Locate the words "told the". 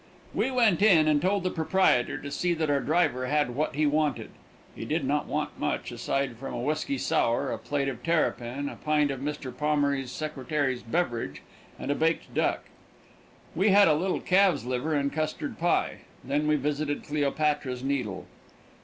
1.21-1.51